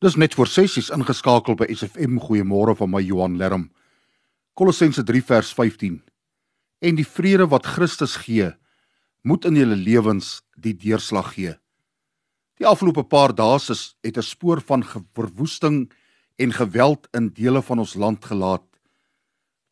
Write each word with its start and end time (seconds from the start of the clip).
Dis 0.00 0.14
net 0.16 0.34
voor 0.34 0.48
6:00 0.48 0.94
ingeskakel 0.96 1.54
by 1.54 1.66
SFM 1.68 2.16
Goeiemôre 2.18 2.72
van 2.76 2.90
my 2.90 3.02
Johan 3.04 3.36
Lerm. 3.36 3.70
Kolossense 4.54 5.02
3 5.02 5.24
vers 5.24 5.52
15. 5.52 6.02
En 6.80 6.94
die 6.94 7.06
vrede 7.06 7.46
wat 7.46 7.66
Christus 7.66 8.16
gee, 8.16 8.54
moet 9.22 9.44
in 9.44 9.56
julle 9.56 9.76
lewens 9.76 10.40
die 10.56 10.72
deurslag 10.72 11.34
gee. 11.34 11.52
Die 12.56 12.66
afgelope 12.66 13.04
paar 13.04 13.34
dae 13.34 13.56
is 13.56 13.96
het 14.00 14.16
'n 14.16 14.22
spoor 14.22 14.60
van 14.60 14.82
verwoesting 15.12 15.92
en 16.36 16.52
geweld 16.52 17.08
in 17.12 17.28
dele 17.28 17.62
van 17.62 17.78
ons 17.78 17.94
land 17.94 18.24
gelaat. 18.24 18.64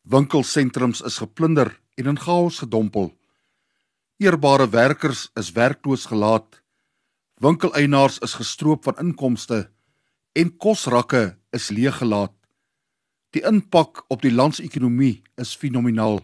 Winkelsentrums 0.03 1.01
is 1.01 1.17
geplunder 1.17 1.79
en 1.95 2.05
in 2.05 2.19
chaos 2.19 2.59
gedompel. 2.59 3.17
Eerbare 4.17 4.69
werkers 4.69 5.29
is 5.35 5.51
werkloos 5.51 6.05
gelaat. 6.05 6.61
Winkeleienaars 7.35 8.19
is 8.19 8.33
gestroop 8.33 8.83
van 8.83 8.97
inkomste 8.97 9.69
en 10.39 10.51
kosrakke 10.55 11.35
is 11.51 11.67
leeggelaat. 11.69 12.33
Die 13.35 13.43
impak 13.45 14.05
op 14.07 14.23
die 14.23 14.31
landsekonomie 14.31 15.19
is 15.41 15.51
fenomenaal. 15.59 16.21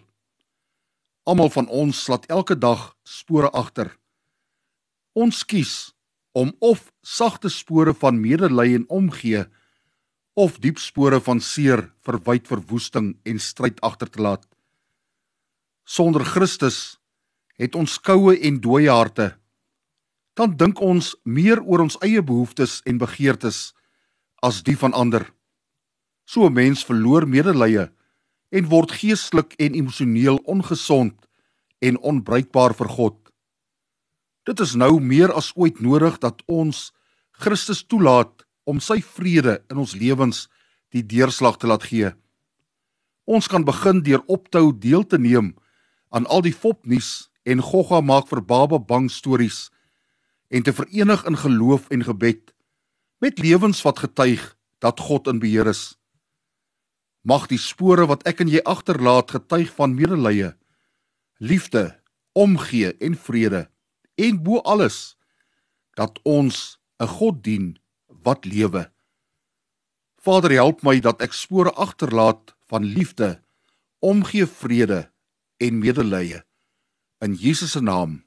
Almal 1.28 1.52
van 1.52 1.68
ons 1.68 2.06
laat 2.08 2.26
elke 2.32 2.56
dag 2.56 2.94
spore 3.04 3.52
agter. 3.52 3.92
Ons 5.14 5.44
kies 5.44 5.92
om 6.36 6.54
of 6.64 6.88
sagte 7.04 7.52
spore 7.52 7.94
van 7.94 8.20
medelee 8.22 8.76
en 8.80 8.88
omgee 8.90 9.46
of 10.36 10.60
diep 10.60 10.80
spore 10.84 11.22
van 11.24 11.40
seer, 11.40 11.86
verwyd 12.04 12.48
verwoesting 12.48 13.14
en 13.24 13.40
stryd 13.40 13.80
agter 13.82 14.10
te 14.12 14.22
laat. 14.22 14.44
Sonder 15.88 16.26
Christus 16.28 17.00
het 17.56 17.76
ons 17.76 18.00
koue 18.04 18.36
en 18.36 18.60
dooie 18.60 18.92
harte. 18.92 19.32
Dan 20.36 20.58
dink 20.60 20.82
ons 20.84 21.16
meer 21.24 21.64
oor 21.64 21.86
ons 21.88 21.96
eie 22.04 22.24
behoeftes 22.24 22.82
en 22.84 23.00
begeertes 23.00 23.72
as 24.46 24.62
die 24.64 24.78
van 24.78 24.94
ander. 24.94 25.26
So 26.26 26.46
'n 26.46 26.54
mens 26.54 26.86
verloor 26.86 27.28
medelee 27.28 27.90
en 28.50 28.70
word 28.70 28.92
geestelik 28.92 29.54
en 29.58 29.74
emosioneel 29.74 30.38
ongesond 30.46 31.14
en 31.80 31.98
onbruikbaar 31.98 32.74
vir 32.74 32.90
God. 32.90 33.18
Dit 34.46 34.60
is 34.60 34.76
nou 34.76 35.00
meer 35.00 35.34
as 35.34 35.52
ooit 35.56 35.80
nodig 35.80 36.20
dat 36.20 36.42
ons 36.46 36.94
Christus 37.32 37.84
toelaat 37.84 38.46
om 38.64 38.80
sy 38.80 39.02
vrede 39.02 39.64
in 39.70 39.78
ons 39.78 39.94
lewens 39.94 40.48
die 40.90 41.06
deurslag 41.06 41.58
te 41.58 41.68
laat 41.68 41.84
gee. 41.84 42.14
Ons 43.26 43.48
kan 43.48 43.66
begin 43.66 44.02
deur 44.02 44.24
optou 44.28 44.72
deel 44.72 45.04
te 45.04 45.18
neem 45.18 45.56
aan 46.10 46.26
al 46.26 46.42
die 46.42 46.54
fopnuus 46.54 47.30
en 47.44 47.62
gogga 47.62 48.02
maak 48.02 48.28
vir 48.28 48.42
baba 48.42 48.80
bang 48.80 49.12
stories 49.12 49.70
en 50.50 50.64
te 50.64 50.74
verenig 50.74 51.26
in 51.26 51.38
geloof 51.38 51.90
en 51.90 52.04
gebed 52.04 52.55
met 53.18 53.40
lewens 53.40 53.82
wat 53.82 54.00
getuig 54.00 54.44
dat 54.84 55.00
God 55.00 55.28
in 55.28 55.40
beheer 55.40 55.68
is. 55.68 55.98
Mag 57.22 57.48
die 57.50 57.60
spore 57.60 58.06
wat 58.06 58.26
ek 58.30 58.44
en 58.44 58.52
jy 58.52 58.62
agterlaat 58.62 59.32
getuig 59.34 59.72
van 59.78 59.96
medelee, 59.98 60.52
liefde, 61.38 61.96
omgee 62.36 62.94
en 63.02 63.16
vrede 63.16 63.66
en 64.16 64.42
bo 64.44 64.62
alles 64.64 65.16
dat 65.96 66.20
ons 66.24 66.80
'n 67.00 67.08
God 67.08 67.44
dien 67.44 67.80
wat 68.08 68.46
lewe. 68.46 68.92
Vader, 70.22 70.52
help 70.52 70.84
my 70.84 71.00
dat 71.00 71.22
ek 71.22 71.34
spore 71.34 71.72
agterlaat 71.72 72.56
van 72.68 72.84
liefde, 72.84 73.42
omgee, 74.00 74.46
vrede 74.46 75.12
en 75.58 75.80
medelee 75.80 76.44
in 77.20 77.34
Jesus 77.34 77.72
se 77.72 77.82
naam. 77.82 78.24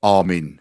Amen. 0.00 0.60